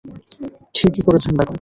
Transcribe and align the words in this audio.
ঠিকি 0.75 1.01
করছেন 1.01 1.31
বেগম। 1.31 1.49